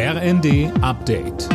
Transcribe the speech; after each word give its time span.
RND 0.00 0.70
Update. 0.80 1.48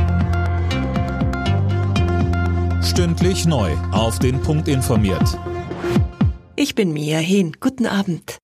Stündlich 2.83 3.45
neu. 3.45 3.71
Auf 3.93 4.19
den 4.19 4.41
Punkt 4.41 4.67
informiert. 4.67 5.39
Ich 6.57 6.75
bin 6.75 6.91
Mia 6.91 7.19
Hehn. 7.19 7.55
Guten 7.61 7.85
Abend. 7.85 8.39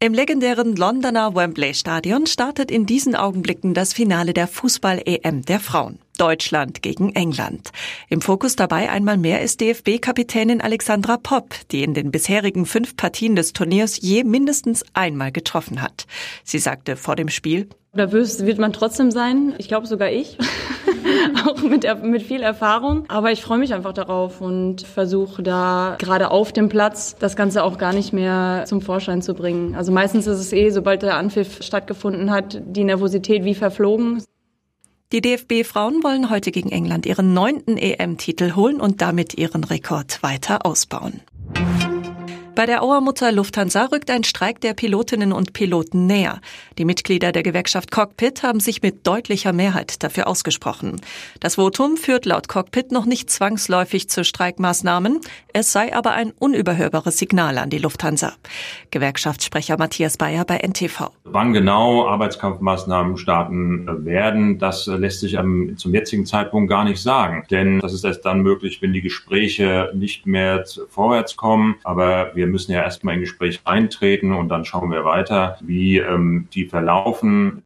Im 0.00 0.14
legendären 0.14 0.74
Londoner 0.74 1.36
Wembley 1.36 1.74
Stadion 1.74 2.26
startet 2.26 2.72
in 2.72 2.86
diesen 2.86 3.14
Augenblicken 3.14 3.72
das 3.72 3.92
Finale 3.92 4.34
der 4.34 4.48
Fußball-EM 4.48 5.42
der 5.42 5.60
Frauen. 5.60 6.00
Deutschland 6.18 6.82
gegen 6.82 7.14
England. 7.14 7.70
Im 8.08 8.20
Fokus 8.20 8.56
dabei 8.56 8.90
einmal 8.90 9.16
mehr 9.16 9.42
ist 9.42 9.60
DFB-Kapitänin 9.60 10.60
Alexandra 10.60 11.16
Popp, 11.16 11.54
die 11.70 11.82
in 11.82 11.94
den 11.94 12.10
bisherigen 12.10 12.66
fünf 12.66 12.96
Partien 12.96 13.36
des 13.36 13.52
Turniers 13.52 14.00
je 14.00 14.24
mindestens 14.24 14.84
einmal 14.94 15.32
getroffen 15.32 15.82
hat. 15.82 16.06
Sie 16.42 16.58
sagte 16.58 16.96
vor 16.96 17.16
dem 17.16 17.28
Spiel, 17.28 17.68
Nervös 17.94 18.44
wird 18.44 18.58
man 18.58 18.72
trotzdem 18.72 19.12
sein. 19.12 19.54
Ich 19.58 19.68
glaube 19.68 19.86
sogar 19.86 20.10
ich. 20.10 20.36
auch 21.46 21.62
mit, 21.62 21.86
mit 22.02 22.22
viel 22.22 22.42
Erfahrung. 22.42 23.04
Aber 23.08 23.30
ich 23.30 23.42
freue 23.42 23.58
mich 23.58 23.72
einfach 23.72 23.92
darauf 23.92 24.40
und 24.40 24.82
versuche 24.82 25.42
da 25.42 25.96
gerade 25.98 26.30
auf 26.30 26.52
dem 26.52 26.68
Platz 26.68 27.16
das 27.18 27.36
Ganze 27.36 27.62
auch 27.62 27.78
gar 27.78 27.92
nicht 27.92 28.12
mehr 28.12 28.64
zum 28.66 28.80
Vorschein 28.80 29.22
zu 29.22 29.34
bringen. 29.34 29.74
Also 29.74 29.92
meistens 29.92 30.26
ist 30.26 30.40
es 30.40 30.52
eh, 30.52 30.70
sobald 30.70 31.02
der 31.02 31.16
Anpfiff 31.16 31.62
stattgefunden 31.62 32.30
hat, 32.30 32.60
die 32.64 32.84
Nervosität 32.84 33.44
wie 33.44 33.54
verflogen. 33.54 34.22
Die 35.14 35.20
DFB-Frauen 35.20 36.02
wollen 36.02 36.28
heute 36.28 36.50
gegen 36.50 36.72
England 36.72 37.06
ihren 37.06 37.34
neunten 37.34 37.76
EM-Titel 37.76 38.56
holen 38.56 38.80
und 38.80 39.00
damit 39.00 39.34
ihren 39.34 39.62
Rekord 39.62 40.20
weiter 40.24 40.66
ausbauen. 40.66 41.20
Bei 42.56 42.66
der 42.66 42.84
Auermutter 42.84 43.32
Lufthansa 43.32 43.86
rückt 43.86 44.12
ein 44.12 44.22
Streik 44.22 44.60
der 44.60 44.74
Pilotinnen 44.74 45.32
und 45.32 45.54
Piloten 45.54 46.06
näher. 46.06 46.40
Die 46.78 46.84
Mitglieder 46.84 47.32
der 47.32 47.42
Gewerkschaft 47.42 47.90
Cockpit 47.90 48.44
haben 48.44 48.60
sich 48.60 48.80
mit 48.80 49.04
deutlicher 49.08 49.52
Mehrheit 49.52 50.04
dafür 50.04 50.28
ausgesprochen. 50.28 51.00
Das 51.40 51.56
Votum 51.56 51.96
führt 51.96 52.26
laut 52.26 52.46
Cockpit 52.46 52.92
noch 52.92 53.06
nicht 53.06 53.28
zwangsläufig 53.28 54.08
zu 54.08 54.22
Streikmaßnahmen. 54.22 55.20
Es 55.52 55.72
sei 55.72 55.96
aber 55.96 56.12
ein 56.12 56.30
unüberhörbares 56.30 57.18
Signal 57.18 57.58
an 57.58 57.70
die 57.70 57.78
Lufthansa. 57.78 58.32
Gewerkschaftssprecher 58.92 59.76
Matthias 59.76 60.16
Bayer 60.16 60.44
bei 60.44 60.58
NTV. 60.58 61.10
Wann 61.24 61.52
genau 61.54 62.06
Arbeitskampfmaßnahmen 62.06 63.16
starten 63.16 64.04
werden, 64.04 64.60
das 64.60 64.86
lässt 64.86 65.20
sich 65.20 65.36
zum 65.76 65.92
jetzigen 65.92 66.24
Zeitpunkt 66.24 66.70
gar 66.70 66.84
nicht 66.84 67.02
sagen. 67.02 67.44
Denn 67.50 67.80
das 67.80 67.92
ist 67.92 68.04
erst 68.04 68.24
dann 68.24 68.42
möglich, 68.42 68.80
wenn 68.80 68.92
die 68.92 69.02
Gespräche 69.02 69.90
nicht 69.92 70.26
mehr 70.26 70.64
vorwärts 70.88 71.36
kommen. 71.36 71.76
Aber 71.82 72.30
wir 72.34 72.43
wir 72.44 72.50
müssen 72.50 72.72
ja 72.72 72.82
erstmal 72.82 73.14
in 73.14 73.20
Gespräch 73.20 73.62
eintreten 73.64 74.32
und 74.32 74.50
dann 74.50 74.66
schauen 74.66 74.90
wir 74.90 75.04
weiter, 75.04 75.56
wie 75.62 75.96
ähm, 75.96 76.48
die 76.52 76.66
verlaufen. 76.66 77.62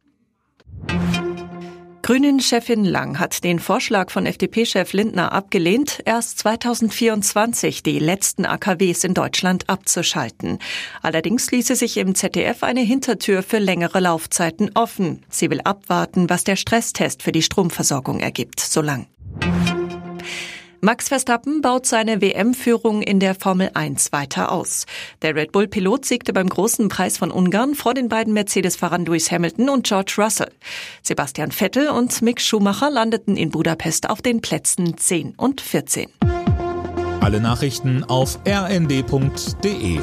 Grünen-Chefin 2.01 2.85
Lang 2.85 3.19
hat 3.19 3.43
den 3.43 3.59
Vorschlag 3.59 4.09
von 4.09 4.25
FDP-Chef 4.25 4.93
Lindner 4.93 5.33
abgelehnt, 5.33 6.01
erst 6.05 6.39
2024 6.39 7.83
die 7.83 7.99
letzten 7.99 8.45
AKWs 8.45 9.03
in 9.03 9.13
Deutschland 9.13 9.69
abzuschalten. 9.69 10.57
Allerdings 11.01 11.51
ließe 11.51 11.75
sich 11.75 11.97
im 11.97 12.15
ZDF 12.15 12.63
eine 12.63 12.81
Hintertür 12.81 13.43
für 13.43 13.59
längere 13.59 13.99
Laufzeiten 13.99 14.71
offen. 14.73 15.23
Sie 15.29 15.51
will 15.51 15.61
abwarten, 15.61 16.29
was 16.29 16.45
der 16.45 16.55
Stresstest 16.55 17.21
für 17.21 17.33
die 17.33 17.43
Stromversorgung 17.43 18.21
ergibt, 18.21 18.59
so 18.59 18.81
lang. 18.81 19.07
Max 20.81 21.09
Verstappen 21.09 21.61
baut 21.61 21.85
seine 21.85 22.21
WM-Führung 22.21 23.01
in 23.01 23.19
der 23.19 23.35
Formel 23.35 23.71
1 23.73 24.13
weiter 24.13 24.49
aus. 24.51 24.85
Der 25.21 25.35
Red 25.35 25.51
Bull-Pilot 25.51 26.05
siegte 26.05 26.31
beim 26.31 26.47
großen 26.47 26.87
Preis 26.87 27.17
von 27.17 27.31
Ungarn 27.31 27.75
vor 27.75 27.93
den 27.93 28.07
beiden 28.07 28.33
Mercedes-Fahrern 28.33 29.05
Lewis 29.05 29.29
Hamilton 29.29 29.69
und 29.69 29.85
George 29.85 30.15
Russell. 30.17 30.51
Sebastian 31.03 31.51
Vettel 31.51 31.89
und 31.89 32.21
Mick 32.21 32.39
Schumacher 32.39 32.89
landeten 32.89 33.35
in 33.35 33.49
Budapest 33.49 34.09
auf 34.09 34.21
den 34.21 34.39
Plätzen 34.39 34.97
10 34.97 35.33
und 35.35 35.59
14. 35.59 36.07
Alle 37.19 37.41
Nachrichten 37.41 38.05
auf 38.05 38.39
rnd.de 38.47 39.99